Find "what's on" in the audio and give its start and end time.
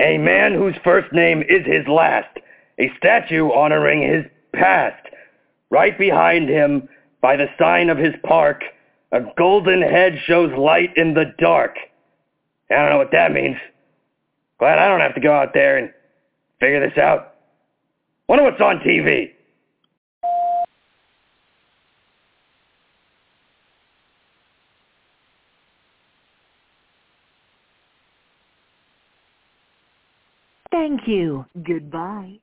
18.44-18.78